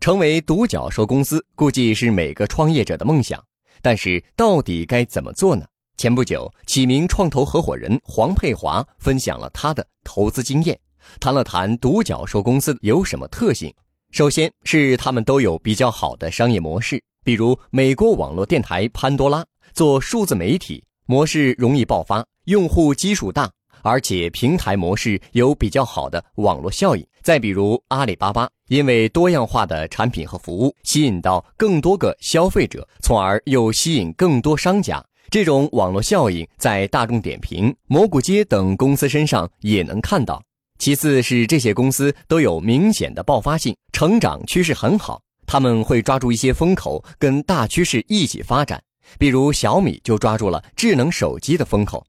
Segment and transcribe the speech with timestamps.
[0.00, 3.38] 成为独角兽公司，估计是每个创业者的梦想。
[3.82, 5.64] 但是，到底该怎么做呢？
[5.98, 10.78] 前不久，启明创投合伙人黄佩华分享了他的投资经验，
[11.20, 13.70] 谈了谈独角兽公司有什么特性。
[14.10, 19.44] 首先是他们都有比较好的商业模式，比如美国网络电台潘多拉
[19.74, 23.50] 做数字媒体模式容易爆发，用户基数大，
[23.82, 27.06] 而且平台模式有比较好的网络效应。
[27.22, 35.04] 再比如阿里巴巴，因为多样化的产品和服务，吸引到更多个消费者，从而又吸引更多商家。
[35.28, 40.42] 这种网络效应在大众点评、蘑菇街等公司身上也能看到。
[40.78, 48.82] 其次是这些公司都有明显的爆发性，成长趋势很好，他们会抓住一些风口，跟大趋势一起发展。
[49.18, 52.04] 比如小米就抓住了智能手机的风口。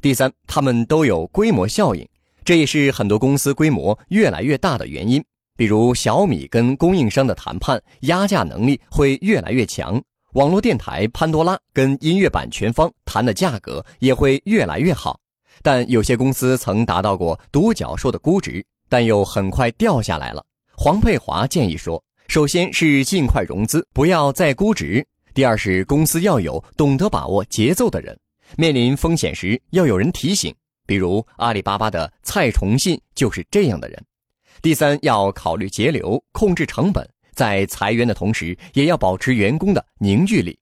[0.00, 2.08] 第三，他们都有规模效应，
[2.44, 5.22] 这也是很多公司规模越来越大的原因。
[5.56, 15.20] 比如小米跟供应商的谈判压价能力会越来越强，网络电台潘多拉跟音乐版权方谈的价格也会越来越好。
[15.62, 20.42] 但有些公司曾达到过独角兽的估值，但又很快掉下来了。
[20.74, 28.18] 黄佩华建议说：首先是尽快融资，不要再估值；第二是公司要有懂得把握节奏的人，
[28.56, 30.54] 面临风险时要有人提醒，
[30.86, 33.96] 比如阿里巴巴的蔡崇信就是这样的人；
[34.60, 40.52] 第三要考虑节流，控制成本，在裁员的同时也要保持员工的凝聚力；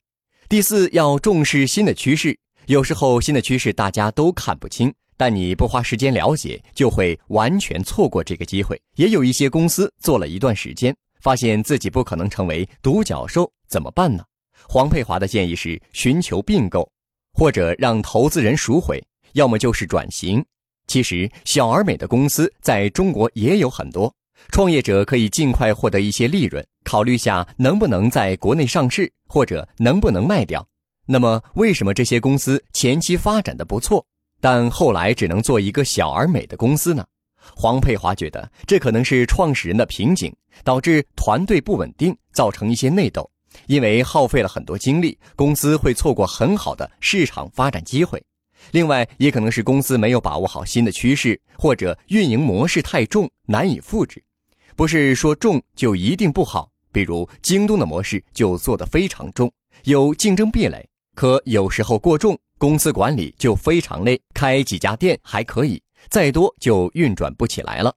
[0.48, 2.39] 第四要重视新的趋势。
[2.66, 8.81] 有时候新的趋势大家都看不清，但你不花时间了解，就会完全错过这个机会。
[8.97, 14.22] 也有一些公司做了一段时间，发现自己不可能成为独角兽，怎么办呢？
[14.69, 16.86] 黄佩华的建议是寻求并购，
[17.39, 19.00] 或者让投资人赎回，
[19.34, 20.44] 要么就是转型。
[20.89, 24.12] 其实小而美的公司在中国也有很多，
[24.50, 30.66] 创业者可以尽快获得一些利润，考虑下能不能在国内上市，或者能不能卖掉。
[31.06, 34.05] 那么，为什么这些公司前期发展的不错，
[34.41, 37.06] 但后来只能做一个小而美的公司呢？
[37.54, 40.34] 黄佩华觉得，这可能是创始人的瓶颈，
[40.65, 43.31] 导致团队不稳定，造成一些内斗。
[43.66, 48.22] 因为耗费了很多精力，公司会错过很好的市场发展机会。
[48.72, 54.22] 另外，也可能是公司没有把握好新的趋势，或者运营模式太重，难以复制。
[54.75, 59.50] 不是说重就一定不好，比如京东的模式就做得非常重，
[59.84, 60.86] 有竞争壁垒。
[61.15, 64.20] 可有时候过重，公司管理就非常累。
[64.34, 67.94] 开几家店还可以，再多就运转不起来了。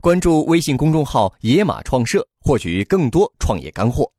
[0.00, 4.10] 关注微信公众号“野马创社”，获取更多创业干货。